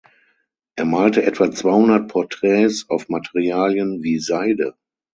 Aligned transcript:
Er 0.77 0.85
malte 0.85 1.21
etwa 1.23 1.51
zweihundert 1.51 2.07
Porträts 2.09 2.89
auf 2.89 3.07
Materialien 3.07 4.01
wie 4.01 4.17
Seide. 4.17 4.75